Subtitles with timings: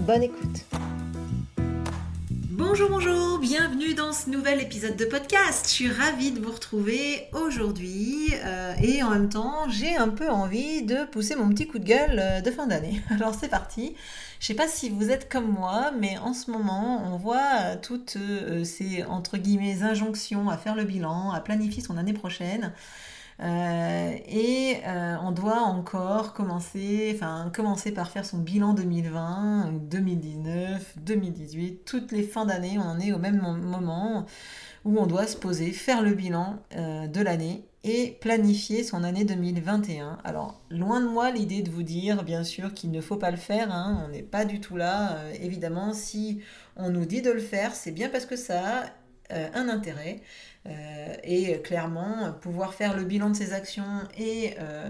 [0.00, 0.64] Bonne écoute.
[2.50, 5.66] Bonjour, bonjour, bienvenue dans ce nouvel épisode de podcast.
[5.66, 10.28] Je suis ravie de vous retrouver aujourd'hui euh, et en même temps, j'ai un peu
[10.28, 13.02] envie de pousser mon petit coup de gueule euh, de fin d'année.
[13.10, 13.94] Alors c'est parti.
[14.40, 18.16] Je sais pas si vous êtes comme moi, mais en ce moment, on voit toutes
[18.16, 19.38] euh, ces entre
[19.82, 22.72] injonctions à faire le bilan, à planifier son année prochaine.
[23.40, 30.94] Euh, et euh, on doit encore commencer, enfin, commencer par faire son bilan 2020, 2019,
[30.98, 31.84] 2018.
[31.84, 34.26] Toutes les fins d'année, on en est au même moment
[34.84, 39.24] où on doit se poser, faire le bilan euh, de l'année et planifier son année
[39.24, 40.18] 2021.
[40.24, 43.36] Alors, loin de moi l'idée de vous dire, bien sûr, qu'il ne faut pas le
[43.36, 44.04] faire, hein.
[44.06, 45.18] on n'est pas du tout là.
[45.42, 46.40] évidemment, si
[46.76, 48.84] on nous dit de le faire, c'est bien parce que ça
[49.28, 50.22] a un intérêt.
[50.66, 53.84] Euh, et clairement, pouvoir faire le bilan de ses actions
[54.18, 54.88] euh,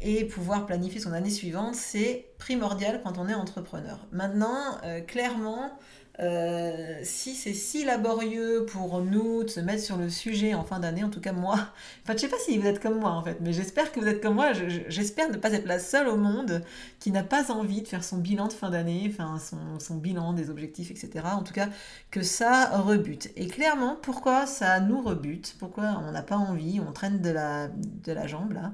[0.00, 3.98] et pouvoir planifier son année suivante, c'est primordial quand on est entrepreneur.
[4.10, 5.78] Maintenant, euh, clairement,
[6.18, 10.80] euh, si c'est si laborieux pour nous de se mettre sur le sujet en fin
[10.80, 11.54] d'année, en tout cas moi,
[12.02, 14.08] enfin je sais pas si vous êtes comme moi en fait, mais j'espère que vous
[14.08, 14.52] êtes comme moi,
[14.88, 16.62] j'espère ne pas être la seule au monde
[16.98, 19.38] qui n'a pas envie de faire son bilan de fin d'année, enfin
[19.78, 21.24] son, bilan des objectifs, etc.
[21.32, 21.68] En tout cas,
[22.10, 23.30] que ça rebute.
[23.36, 25.54] Et clairement, pourquoi ça nous rebute?
[25.60, 28.72] Pourquoi on n'a pas envie, on traîne de la jambe là?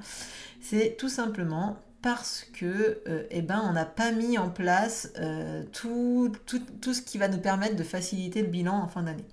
[0.63, 5.65] C'est tout simplement parce que euh, eh ben, on n'a pas mis en place euh,
[5.73, 6.33] tout,
[6.83, 9.25] ce qui va nous permettre de faciliter le bilan en fin d'année.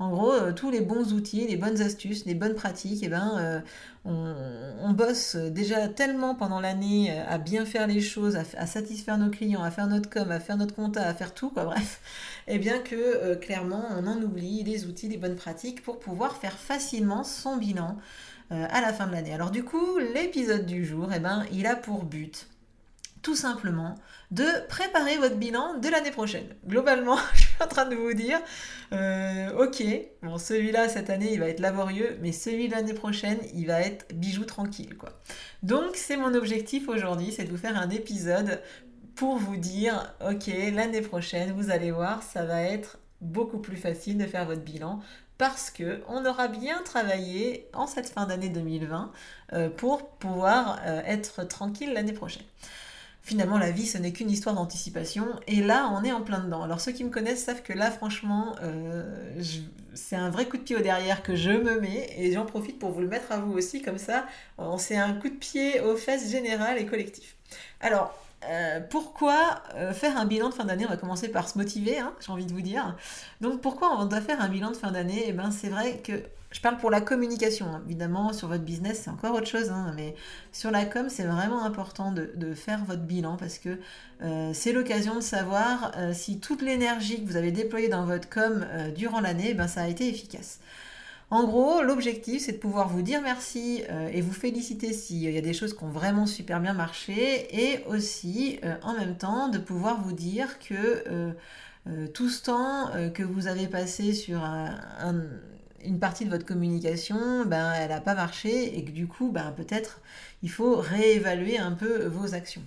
[0.00, 3.62] En gros, euh, tous les bons outils, les bonnes astuces, les bonnes pratiques, eh ben,
[4.04, 9.62] on, bosse déjà tellement pendant l'année à bien faire les choses, à, satisfaire nos clients,
[9.62, 12.00] à faire notre com, à faire notre compta, à faire tout, quoi, bref,
[12.48, 16.58] eh bien que clairement, on en oublie les outils, les bonnes pratiques pour pouvoir faire
[16.58, 17.96] facilement son bilan
[18.52, 19.34] euh, à la fin de l'année.
[19.34, 22.48] Alors du coup, l'épisode du jour, eh ben, il a pour but
[23.22, 23.94] tout simplement
[24.30, 26.46] de préparer votre bilan de l'année prochaine.
[26.66, 28.38] Globalement, je suis en train de vous dire,
[28.92, 29.82] euh, ok,
[30.22, 33.80] bon celui-là cette année il va être laborieux, mais celui de l'année prochaine il va
[33.80, 35.10] être bijou tranquille quoi.
[35.62, 38.62] Donc c'est mon objectif aujourd'hui, c'est de vous faire un épisode
[39.14, 44.16] pour vous dire, ok, l'année prochaine vous allez voir, ça va être beaucoup plus facile
[44.16, 45.00] de faire votre bilan
[45.38, 49.12] parce que on aura bien travaillé en cette fin d'année 2020
[49.52, 52.42] euh, pour pouvoir euh, être tranquille l'année prochaine.
[53.22, 56.62] Finalement, la vie, ce n'est qu'une histoire d'anticipation, et là, on est en plein dedans.
[56.62, 59.04] Alors, ceux qui me connaissent savent que là, franchement, euh,
[59.92, 62.78] c'est un vrai coup de pied au derrière que je me mets, et j'en profite
[62.78, 64.26] pour vous le mettre à vous aussi, comme ça,
[64.78, 67.36] c'est un coup de pied aux fesses général et collectif.
[67.80, 70.86] Alors, euh, pourquoi euh, faire un bilan de fin d'année?
[70.86, 72.96] On va commencer par se motiver, hein, j'ai envie de vous dire.
[73.40, 75.24] Donc pourquoi on doit faire un bilan de fin d'année?
[75.26, 76.12] Eh ben c'est vrai que
[76.50, 77.82] je parle pour la communication, hein.
[77.86, 80.14] évidemment sur votre business c'est encore autre chose, hein, mais
[80.52, 83.78] sur la com c'est vraiment important de, faire votre bilan parce que
[84.22, 88.66] euh, c'est l'occasion de savoir si toute l'énergie que vous avez déployée dans votre com
[88.96, 90.60] durant l'année, eh ben ça a été efficace.
[91.30, 95.36] En gros, l'objectif, c'est de pouvoir vous dire merci euh, et vous féliciter s'il y
[95.36, 99.48] a des choses qui ont vraiment super bien marché et aussi, euh, en même temps,
[99.48, 101.04] de pouvoir vous dire que
[101.86, 104.42] euh, tout ce temps que vous avez passé sur
[105.84, 109.52] une partie de votre communication, ben, elle n'a pas marché et que du coup, ben,
[109.52, 110.02] peut-être,
[110.42, 112.62] il faut réévaluer un peu vos actions.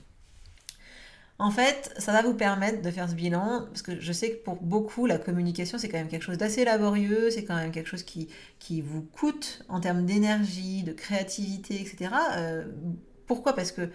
[1.41, 4.43] En fait, ça va vous permettre de faire ce bilan, parce que je sais que
[4.43, 7.87] pour beaucoup, la communication, c'est quand même quelque chose d'assez laborieux, c'est quand même quelque
[7.87, 8.29] chose qui,
[8.83, 12.11] vous coûte en termes d'énergie, de créativité, etc.
[12.37, 12.65] Euh,
[13.25, 13.53] pourquoi?
[13.53, 13.89] Parce que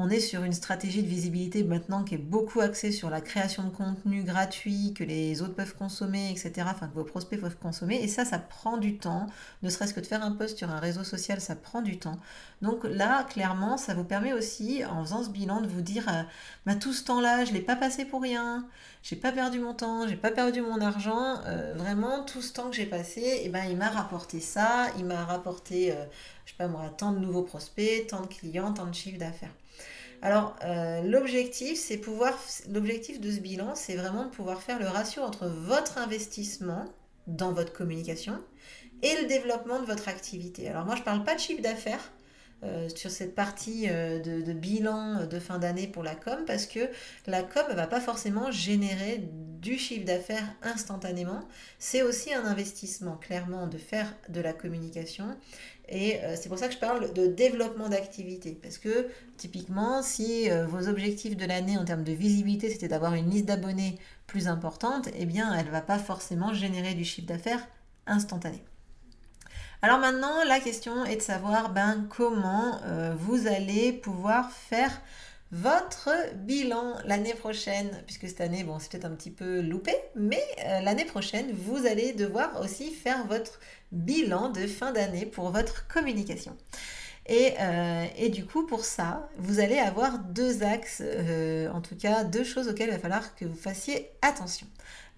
[0.00, 3.64] on est sur une stratégie de visibilité maintenant qui est beaucoup axée sur la création
[3.64, 6.68] de contenu gratuit que les autres peuvent consommer, etc.
[6.70, 7.96] Enfin, que vos prospects peuvent consommer.
[8.00, 9.26] Et ça, ça prend du temps.
[9.62, 12.16] Ne serait-ce que de faire un post sur un réseau social, ça prend du temps.
[12.62, 16.22] Donc là, clairement, ça vous permet aussi, en faisant ce bilan, de vous dire, euh,
[16.64, 18.68] bah, tout ce temps-là, je ne l'ai pas passé pour rien.
[19.02, 21.40] J'ai pas perdu mon temps, j'ai pas perdu mon argent.
[21.46, 24.86] Euh, vraiment, tout ce temps que j'ai passé, eh ben, il m'a rapporté ça.
[24.96, 26.04] Il m'a rapporté, euh,
[26.44, 29.50] je sais pas moi, tant de nouveaux prospects, tant de clients, tant de chiffres d'affaires.
[30.20, 32.38] Alors, euh, l'objectif, c'est pouvoir,
[32.70, 36.84] l'objectif de ce bilan, c'est vraiment de pouvoir faire le ratio entre votre investissement
[37.26, 38.40] dans votre communication
[39.02, 40.68] et le développement de votre activité.
[40.68, 42.12] Alors, moi, je ne parle pas de chiffre d'affaires,
[42.64, 46.80] euh, sur cette partie euh, de, bilan de fin d'année pour la com parce que
[47.28, 49.22] la com ne va pas forcément générer
[49.60, 51.46] du chiffre d'affaires instantanément.
[51.78, 55.36] C'est aussi un investissement, clairement, de faire de la communication.
[55.88, 58.58] Et euh, c'est pour ça que je parle de développement d'activité.
[58.60, 59.06] Parce que
[59.36, 63.98] typiquement, si vos objectifs de l'année en termes de visibilité, c'était d'avoir une liste d'abonnés
[64.26, 67.66] plus importante, eh bien, elle ne va pas forcément générer du chiffre d'affaires
[68.06, 68.64] instantané.
[69.80, 74.90] Alors maintenant, la question est de savoir ben, comment euh, vous allez pouvoir faire
[75.52, 80.42] votre bilan l'année prochaine, puisque cette année, bon, c'est peut-être un petit peu loupé, mais
[80.66, 83.60] euh, l'année prochaine, vous allez devoir aussi faire votre
[83.92, 86.56] bilan de fin d'année pour votre communication.
[87.28, 91.02] Et, euh, et, du coup, pour ça, vous allez avoir deux axes,
[91.72, 94.66] en tout cas deux choses auxquelles il va falloir que vous fassiez attention.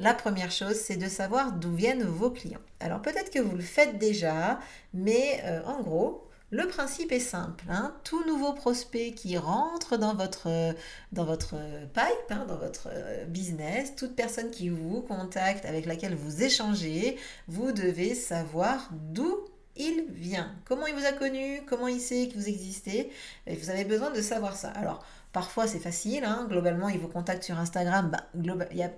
[0.01, 2.63] La première chose, c'est de savoir d'où viennent vos clients.
[2.81, 4.59] Alors peut-être que vous le faites déjà,
[4.95, 7.67] mais euh, en gros, le principe est simple.
[7.69, 7.95] Hein.
[8.03, 10.75] Tout nouveau prospect qui rentre dans votre,
[11.13, 11.57] dans votre
[11.93, 17.19] pipe, hein, dans votre euh, business, toute personne qui vous contacte, avec laquelle vous échangez,
[17.47, 19.37] vous devez savoir d'où
[19.81, 20.55] il vient.
[20.65, 23.11] Comment il vous a connu, comment il sait que vous existez.
[23.47, 24.69] Et vous avez besoin de savoir ça.
[24.71, 26.25] Alors, parfois c'est facile.
[26.25, 26.47] Hein.
[26.49, 28.11] Globalement, il vous contacte sur Instagram.
[28.11, 28.91] Bah, a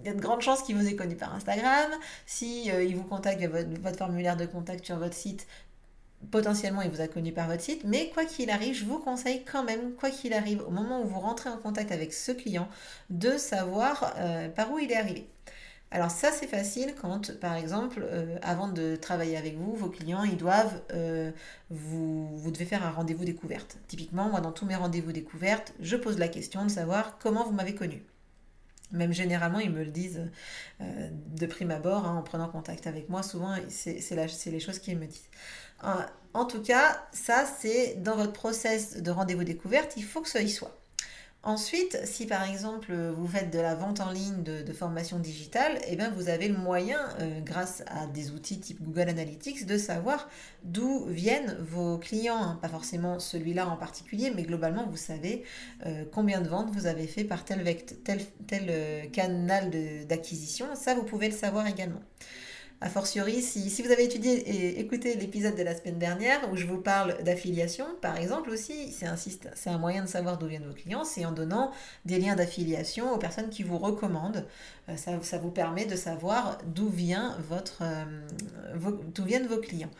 [0.00, 1.90] il y a de grandes chances qu'il vous ait connu par Instagram.
[2.26, 5.46] Si euh, il vous contacte via votre, formulaire de contact sur votre site,
[6.30, 7.82] potentiellement il vous a connu par votre site.
[7.84, 11.06] Mais quoi qu'il arrive, je vous conseille quand même, quoi qu'il arrive, au moment où
[11.06, 12.68] vous rentrez en contact avec ce client,
[13.10, 15.28] de savoir euh, par où il est arrivé.
[15.90, 20.22] Alors ça c'est facile quand par exemple euh, avant de travailler avec vous, vos clients
[20.22, 20.82] ils doivent
[21.70, 23.78] vous, vous devez faire un rendez-vous découverte.
[23.88, 27.52] Typiquement moi dans tous mes rendez-vous découvertes, je pose la question de savoir comment vous
[27.52, 28.04] m'avez connu.
[28.90, 30.30] Même généralement, ils me le disent
[30.80, 33.22] euh, de prime abord, hein, en prenant contact avec moi.
[33.22, 34.00] Souvent, c'est
[34.46, 35.28] les choses qu'ils me disent.
[36.32, 40.40] en tout cas, ça, c'est dans votre process de rendez-vous découverte, il faut que ça
[40.40, 40.74] y soit.
[41.48, 45.96] Ensuite, si par exemple vous faites de la vente en ligne de, formation digitale, eh
[45.96, 50.28] bien vous avez le moyen, euh, grâce à des outils type Google Analytics, de savoir
[50.62, 52.36] d'où viennent vos clients.
[52.36, 52.58] Hein.
[52.60, 55.42] Pas forcément celui-là en particulier, mais globalement vous savez
[55.86, 57.64] euh, combien de ventes vous avez fait par tel,
[58.04, 59.70] tel, tel euh, canal
[60.06, 60.66] d'acquisition.
[60.74, 62.02] Ça, vous pouvez le savoir également.
[62.80, 66.64] A fortiori, si, vous avez étudié et écouté l'épisode de la semaine dernière où je
[66.64, 71.04] vous parle d'affiliation, par exemple aussi, c'est un, moyen de savoir d'où viennent vos clients,
[71.04, 71.72] c'est en donnant
[72.04, 74.46] des liens d'affiliation aux personnes qui vous recommandent.
[74.88, 76.92] Euh, ça, vous permet de savoir d'où
[77.80, 78.04] euh,
[79.12, 79.90] d'où viennent vos clients.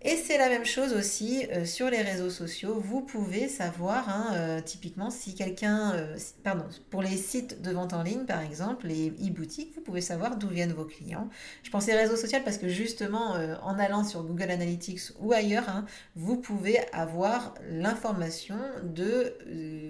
[0.00, 2.78] Et c'est la même chose aussi euh, sur les réseaux sociaux.
[2.78, 7.92] Vous pouvez savoir, hein, euh, typiquement, si quelqu'un, euh, pardon, pour les sites de vente
[7.92, 11.28] en ligne, par exemple, les e-boutiques, vous pouvez savoir d'où viennent vos clients.
[11.64, 15.84] Je pensais réseaux sociaux parce que justement, en allant sur Google Analytics ou ailleurs, hein,
[16.14, 19.34] vous pouvez avoir l'information de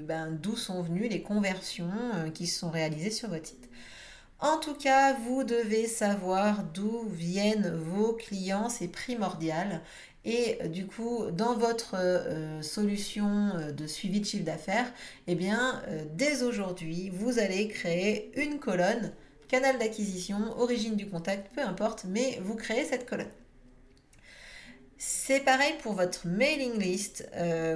[0.07, 1.91] ben, d'où sont venues les conversions
[2.33, 3.68] qui sont réalisées sur votre site.
[4.41, 9.81] En tout cas, vous devez savoir d'où viennent vos clients, c'est primordial.
[10.25, 14.93] Et euh, du coup, dans votre euh, solution euh, de suivi de chiffre d'affaires,
[15.27, 15.83] eh bien,
[16.15, 19.13] dès aujourd'hui, vous allez créer une colonne,
[19.49, 23.31] canal d'acquisition, origine du contact, peu importe, mais vous créez cette colonne.
[25.29, 27.31] C'est pareil pour votre mailing list.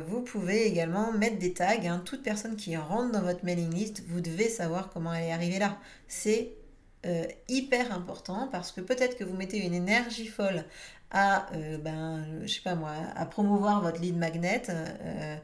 [0.08, 1.84] vous pouvez également mettre des tags.
[1.84, 2.00] Hein.
[2.02, 5.58] Toute personne qui rentre dans votre mailing list, vous devez savoir comment elle est arrivée
[5.58, 5.76] là.
[6.08, 6.52] C'est
[7.04, 10.64] euh, hyper important parce que peut-être que vous mettez une énergie folle
[11.10, 15.36] à, euh, ben, je sais pas moi, à promouvoir votre lead magnet, euh,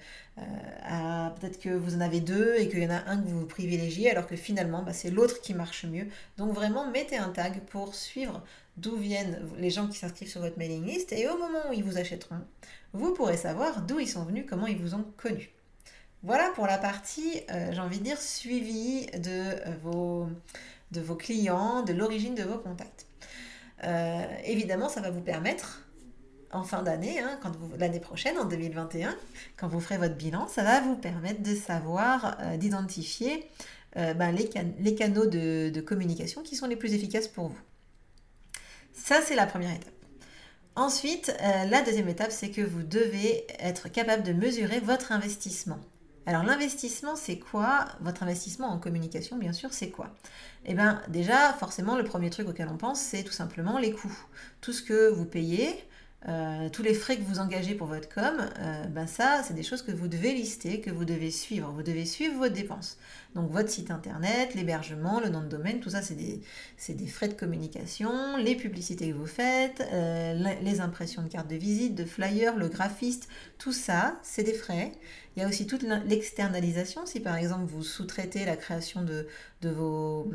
[1.38, 4.10] peut-être que vous en avez deux et qu'il y en a un que vous privilégiez
[4.10, 6.06] alors que finalement bah, c'est l'autre qui marche mieux.
[6.38, 8.42] Donc vraiment mettez un tag pour suivre
[8.80, 11.84] d'où viennent les gens qui s'inscrivent sur votre mailing list et au moment où ils
[11.84, 12.40] vous achèteront,
[12.92, 15.50] vous pourrez savoir d'où ils sont venus, comment ils vous ont connu.
[16.22, 20.28] Voilà pour la partie, j'ai envie de dire, suivi de vos
[20.90, 23.06] de vos clients, de l'origine de vos contacts.
[23.84, 25.86] Euh, évidemment, ça va vous permettre,
[26.52, 27.38] en fin d'année, hein,
[27.78, 29.14] l'année prochaine, en 2021,
[29.56, 33.48] quand vous ferez votre bilan, ça va vous permettre de savoir, euh, d'identifier
[33.96, 37.60] euh, ben, les, canaux de communication qui sont les plus efficaces pour vous.
[39.04, 39.92] Ça, c'est la première étape.
[40.76, 45.78] Ensuite, la deuxième étape, c'est que vous devez être capable de mesurer votre investissement.
[46.26, 47.86] Alors l'investissement, c'est quoi?
[48.00, 50.14] Votre investissement en communication, bien sûr, c'est quoi?
[50.66, 54.16] Eh bien déjà, forcément, le premier truc auquel on pense, c'est tout simplement les coûts.
[54.60, 55.87] Tout ce que vous payez
[56.26, 59.62] euh, tous les frais que vous engagez pour votre com, euh, ben ça, c'est des
[59.62, 61.70] choses que vous devez lister, que vous devez suivre.
[61.70, 62.98] Vous devez suivre vos dépenses.
[63.36, 66.42] Donc votre site internet, l'hébergement, le nom de domaine, tout ça, c'est des,
[66.88, 71.54] des, frais de communication, les publicités que vous faites, euh, les impressions de cartes de
[71.54, 74.90] visite, de flyers, le graphiste, tout ça, c'est des frais.
[75.36, 77.06] Il y a aussi toute l'externalisation.
[77.06, 79.28] Si par exemple vous sous-traitez la création de,
[79.62, 80.32] de, vos,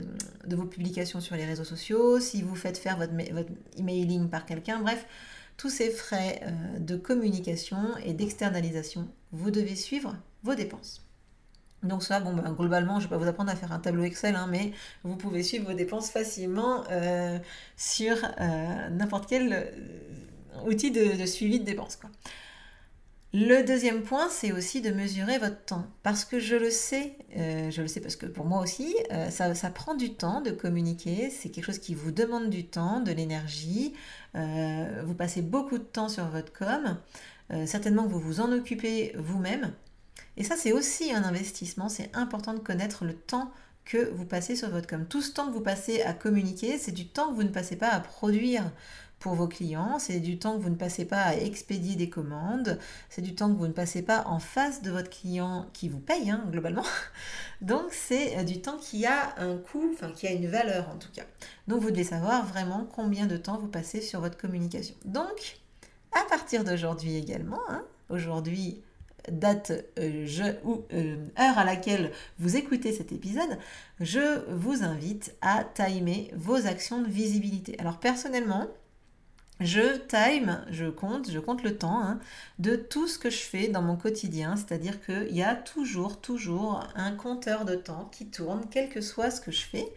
[0.48, 4.46] de vos publications sur les réseaux sociaux, si vous faites faire votre, votre emailing par
[4.46, 5.06] quelqu'un, bref
[5.58, 11.06] tous ces frais euh, de communication et d'externalisation, vous devez suivre vos dépenses.
[11.84, 14.04] Donc ça, bon, ben, globalement, je ne vais pas vous apprendre à faire un tableau
[14.04, 14.72] Excel, hein, mais
[15.04, 17.38] vous pouvez suivre vos dépenses facilement euh,
[17.76, 19.74] sur euh, n'importe quel
[20.66, 22.00] outil de, suivi de dépenses.
[23.36, 25.88] Le deuxième point, c'est aussi de mesurer votre temps.
[26.04, 29.32] Parce que je le sais, euh, je le sais parce que pour moi aussi, euh,
[29.32, 31.32] ça, prend du temps de communiquer.
[31.32, 33.96] C'est quelque chose qui vous demande du temps, de l'énergie.
[34.36, 36.98] Euh, vous passez beaucoup de temps sur votre com.
[37.66, 39.74] certainement que vous vous en occupez vous-même.
[40.38, 41.90] Et ça, c'est aussi un investissement.
[41.90, 43.52] C'est important de connaître le temps
[43.84, 45.08] que vous passez sur votre com.
[45.10, 47.78] Tout ce temps que vous passez à communiquer, c'est du temps que vous ne passez
[47.78, 48.64] pas à produire
[49.24, 52.78] pour vos clients, c'est du temps que vous ne passez pas à expédier des commandes,
[53.10, 56.02] c'est du temps que vous ne passez pas en face de votre client qui vous
[56.02, 56.84] paye hein, globalement.
[57.62, 60.98] Donc c'est euh, du temps qui a un coût, enfin qui a une valeur en
[60.98, 61.24] tout cas.
[61.70, 64.96] Donc vous devez savoir vraiment combien de temps vous passez sur votre communication.
[65.06, 65.58] Donc
[66.12, 68.82] à partir d'aujourd'hui également, hein, aujourd'hui
[69.32, 73.58] date euh, je, ou euh, heure à laquelle vous écoutez cet épisode,
[74.02, 77.80] je vous invite à timer vos actions de visibilité.
[77.80, 78.68] Alors personnellement,
[79.64, 82.20] je time, je compte, je compte le temps hein,
[82.60, 86.88] de tout ce que je fais dans mon quotidien, c'est-à-dire qu'il y a toujours, toujours
[86.96, 89.88] un compteur de temps qui tourne, quel que soit ce que je fais.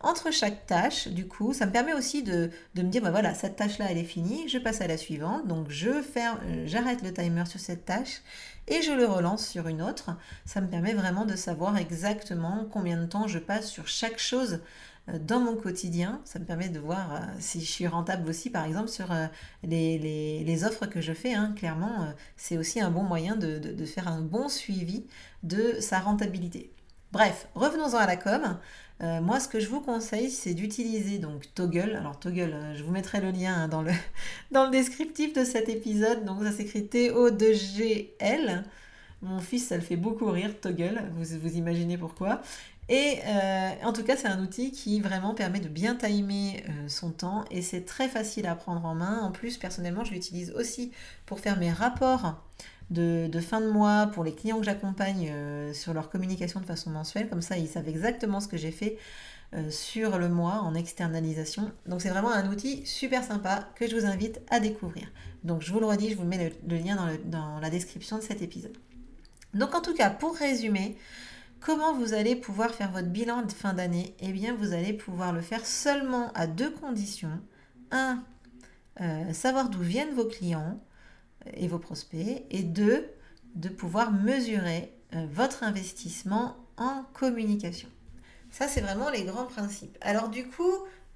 [0.00, 3.56] Entre chaque tâche, du coup, ça me permet aussi de, me dire, bah voilà, cette
[3.56, 7.12] tâche-là, elle est finie, je passe à la suivante, donc je ferme, euh, j'arrête le
[7.12, 8.20] timer sur cette tâche
[8.68, 10.10] et je le relance sur une autre.
[10.44, 14.60] Ça me permet vraiment de savoir exactement combien de temps je passe sur chaque chose
[15.12, 16.20] dans mon quotidien.
[16.24, 19.26] Ça me permet de voir euh, si je suis rentable aussi, par exemple, sur euh,
[19.62, 21.34] les, offres que je fais.
[21.34, 21.52] Hein.
[21.56, 25.06] Clairement, c'est aussi un bon moyen de, faire un bon suivi
[25.42, 26.70] de sa rentabilité.
[27.12, 28.58] Bref, revenons-en à la com.
[29.00, 31.96] moi, ce que je vous conseille, c'est d'utiliser donc Toggle.
[31.96, 33.92] Alors Toggle, je vous mettrai le lien hein, dans, le,
[34.52, 36.24] dans le descriptif de cet épisode.
[36.24, 38.64] Donc ça s'écrit T-O-2-G-L.
[39.24, 41.02] Mon fils, ça le fait beaucoup rire, Toggle.
[41.16, 42.42] Vous, vous imaginez pourquoi.
[42.90, 46.88] Et euh, en tout cas, c'est un outil qui vraiment permet de bien timer euh,
[46.88, 49.20] son temps et c'est très facile à prendre en main.
[49.22, 50.92] En plus, personnellement, je l'utilise aussi
[51.24, 52.42] pour faire mes rapports
[52.90, 56.90] de, fin de mois pour les clients que j'accompagne euh, sur leur communication de façon
[56.90, 57.30] mensuelle.
[57.30, 58.98] Comme ça, ils savent exactement ce que j'ai fait
[59.70, 61.70] sur le mois en externalisation.
[61.86, 65.06] Donc, c'est vraiment un outil super sympa que je vous invite à découvrir.
[65.44, 68.42] Donc, je vous le redis, je vous mets le, lien dans la description de cet
[68.42, 68.76] épisode.
[69.54, 70.96] Donc, en tout cas, pour résumer,
[71.64, 74.14] Comment vous allez pouvoir faire votre bilan de fin d'année?
[74.20, 77.40] Eh bien, vous allez pouvoir le faire seulement à deux conditions.
[77.90, 78.22] Un,
[79.00, 80.78] euh, savoir d'où viennent vos clients
[81.54, 82.44] et vos prospects.
[82.50, 83.08] Et deux,
[83.54, 87.88] de pouvoir mesurer euh, votre investissement en communication.
[88.50, 89.96] Ça, c'est vraiment les grands principes.
[90.02, 90.70] Alors du coup,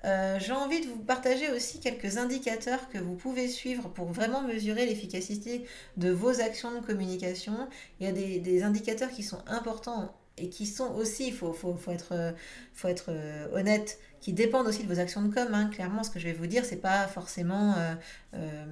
[0.05, 4.43] euh, j'ai envie de vous partager aussi quelques indicateurs que vous pouvez suivre pour vraiment
[4.43, 5.65] mesurer l'efficacité
[5.97, 7.69] de vos actions de communication.
[8.01, 11.53] Il y a des, indicateurs qui sont importants et qui sont aussi, il faut,
[11.89, 12.13] être,
[13.09, 15.49] euh, honnête, qui dépendent aussi de vos actions de com.
[15.53, 15.69] Hein.
[15.73, 17.75] Clairement, ce que je vais vous dire, c'est pas forcément
[18.35, 18.65] euh,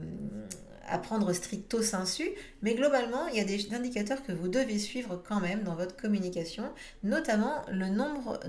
[0.99, 2.31] prendre stricto sensu,
[2.62, 5.97] mais globalement, il y a des indicateurs que vous devez suivre quand même dans votre
[5.97, 6.64] communication,
[7.02, 8.40] notamment le nombre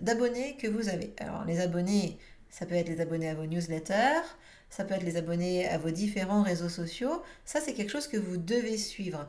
[0.00, 1.14] d'abonnés que vous avez.
[1.18, 2.18] Alors, les abonnés,
[2.50, 4.22] ça peut être les abonnés à vos newsletters,
[4.70, 7.22] ça peut être les abonnés à vos différents réseaux sociaux.
[7.44, 9.28] Ça, c'est quelque chose que vous devez suivre.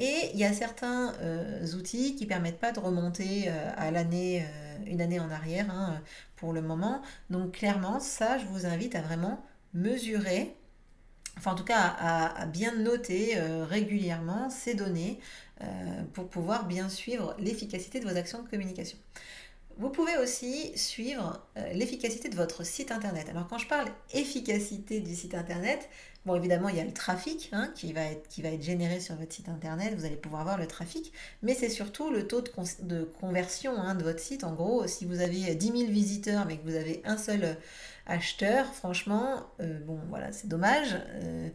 [0.00, 4.42] Et il y a certains euh, outils qui permettent pas de remonter euh, à l'année,
[4.42, 6.00] euh, une année en arrière hein,
[6.36, 7.02] pour le moment.
[7.28, 10.56] Donc clairement, ça, je vous invite à vraiment mesurer,
[11.40, 13.36] enfin en tout cas à, bien noter
[13.68, 15.18] régulièrement ces données
[16.12, 18.98] pour pouvoir bien suivre l'efficacité de vos actions de communication.
[19.78, 21.40] Vous pouvez aussi suivre
[21.72, 23.28] l'efficacité de votre site internet.
[23.30, 25.88] Alors quand je parle efficacité du site internet,
[26.26, 29.00] Bon, évidemment, il y a le trafic hein, qui, va être, qui va être généré
[29.00, 32.42] sur votre site internet, vous allez pouvoir voir le trafic, mais c'est surtout le taux
[32.82, 34.44] de, conversion hein, de votre site.
[34.44, 37.56] En gros, si vous avez 10 000 visiteurs mais que vous avez un seul
[38.10, 40.96] acheteur, franchement, euh, bon, voilà, c'est dommage.
[41.22, 41.48] Euh,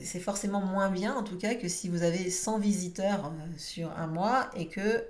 [0.00, 3.90] c'est forcément moins bien, en tout cas, que si vous avez 100 visiteurs euh, sur
[3.96, 5.04] un mois et que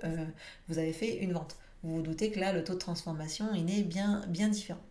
[0.69, 1.57] vous avez fait une vente.
[1.83, 4.81] Vous vous doutez que là, le taux de transformation, il est bien, bien différent.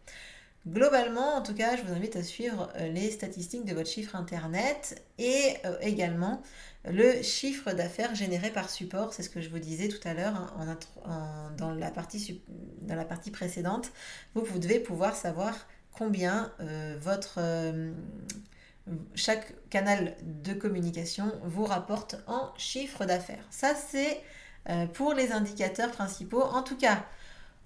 [0.67, 5.03] Globalement, en tout cas, je vous invite à suivre les statistiques de votre chiffre Internet
[5.19, 6.41] et également
[6.87, 9.13] le chiffre d'affaires généré par support.
[9.13, 10.79] C'est ce que je vous disais tout à l'heure hein,
[11.59, 13.93] dans la partie précédente.
[14.35, 15.55] Vous, devez pouvoir savoir
[15.97, 17.41] combien euh, votre,
[19.15, 23.45] chaque canal de communication vous rapporte en chiffre d'affaires.
[23.51, 24.21] Ça, c'est
[24.95, 26.43] pour les indicateurs principaux.
[26.43, 27.05] En tout cas,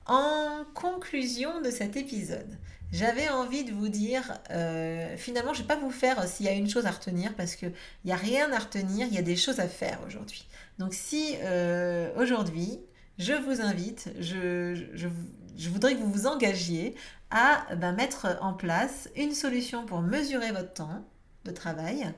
[0.06, 2.58] en conclusion de cet épisode,
[2.90, 6.48] j'avais envie de vous dire, euh, finalement, je ne vais pas vous faire s'il y
[6.48, 7.72] a une chose à retenir, parce qu'il
[8.06, 10.46] n'y a rien à retenir, il y a des choses à faire aujourd'hui.
[10.78, 12.78] Donc si euh, aujourd'hui,
[13.18, 16.94] je vous invite, je, je, voudrais que vous vous engagiez
[17.30, 21.04] à ben, mettre en place une solution pour mesurer votre temps
[21.44, 22.12] de travail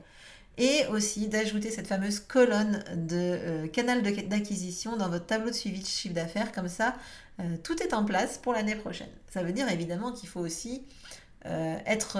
[0.57, 5.79] et aussi d'ajouter cette fameuse colonne de euh, canal d'acquisition dans votre tableau de suivi
[5.79, 6.51] de chiffre d'affaires.
[6.51, 6.95] Comme ça,
[7.39, 9.09] euh, tout est en place pour l'année prochaine.
[9.29, 10.83] Ça veut dire évidemment qu'il faut aussi
[11.45, 12.19] euh, être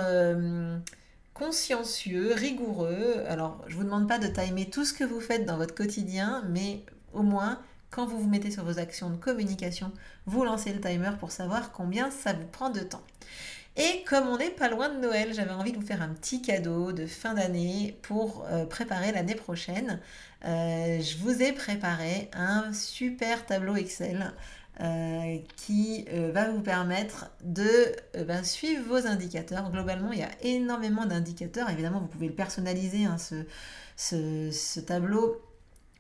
[1.34, 3.24] consciencieux, rigoureux.
[3.28, 5.76] Alors, je ne vous demande pas de timer tout ce que vous faites dans votre
[5.76, 6.84] quotidien, mais
[7.14, 7.60] au moins,
[7.92, 9.92] quand vous vous mettez sur vos actions de communication,
[10.26, 13.04] vous lancez le timer pour savoir combien ça vous prend de temps.
[13.78, 16.42] Et comme on n'est pas loin de Noël, j'avais envie de vous faire un petit
[16.42, 20.00] cadeau de fin d'année pour euh, préparer l'année prochaine.
[20.46, 24.34] Euh, je vous ai préparé un super tableau Excel
[24.82, 27.96] euh, qui va vous permettre de
[28.26, 29.72] ben, suivre vos indicateurs.
[29.72, 31.70] Globalement, il y a énormément d'indicateurs.
[31.70, 33.18] Évidemment, vous pouvez le personnaliser, hein,
[33.96, 35.42] ce tableau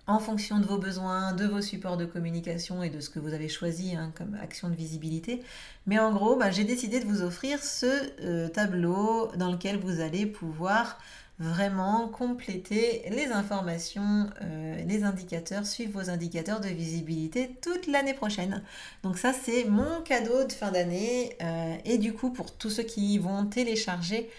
[0.07, 3.33] en fonction de vos besoins, de vos supports de communication et de ce que vous
[3.33, 5.41] avez choisi hein, comme action de visibilité.
[5.85, 7.85] Mais en gros, bah, j'ai décidé de vous offrir ce
[8.21, 10.97] euh, tableau dans lequel vous allez pouvoir
[11.41, 18.61] vraiment compléter les informations, euh, les indicateurs, suivre vos indicateurs de visibilité toute l'année prochaine.
[19.01, 21.35] Donc ça, c'est mon cadeau de fin d'année.
[21.41, 24.29] Euh, et du coup, pour tous ceux qui vont télécharger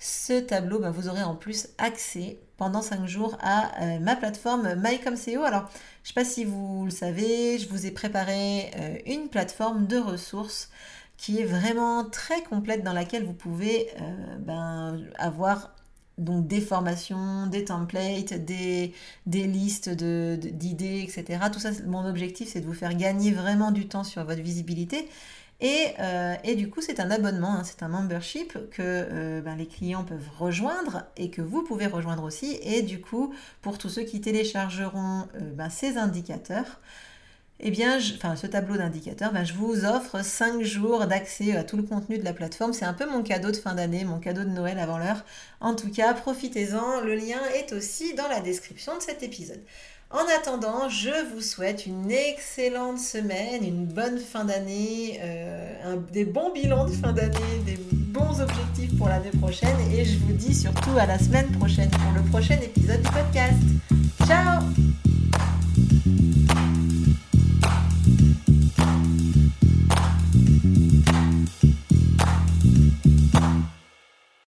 [0.00, 4.74] ce tableau, bah, vous aurez en plus accès pendant 5 jours à euh, ma plateforme
[4.76, 5.42] MyComCO.
[5.44, 5.68] Alors,
[6.02, 9.86] je ne sais pas si vous le savez, je vous ai préparé euh, une plateforme
[9.86, 10.70] de ressources
[11.18, 15.74] qui est vraiment très complète dans laquelle vous pouvez euh, ben, avoir
[16.16, 18.92] des formations, des templates, des
[19.26, 21.44] listes d'idées, etc.
[21.52, 25.08] Tout ça, mon objectif, c'est de vous faire gagner vraiment du temps sur votre visibilité
[25.62, 29.66] euh, et, du coup, c'est un abonnement, hein, c'est un membership que euh, ben, les
[29.66, 32.58] clients peuvent rejoindre et que vous pouvez rejoindre aussi.
[32.62, 36.80] Et du coup, pour tous ceux qui téléchargeront euh, ben, ces indicateurs,
[37.62, 41.76] eh bien, enfin, ce tableau d'indicateurs, ben, je vous offre 5 jours d'accès à tout
[41.76, 42.72] le contenu de la plateforme.
[42.72, 45.24] C'est un peu mon cadeau de fin d'année, mon cadeau de Noël avant l'heure.
[45.60, 47.02] En tout cas, profitez-en.
[47.02, 49.60] Le lien est aussi dans la description de cet épisode.
[50.10, 56.50] En attendant, je vous souhaite une excellente semaine, une bonne fin d'année, euh, des bons
[56.52, 60.98] bilans de fin d'année, des bons objectifs pour l'année prochaine et je vous dis surtout
[60.98, 63.62] à la semaine prochaine pour le prochain épisode du podcast.
[64.26, 64.89] Ciao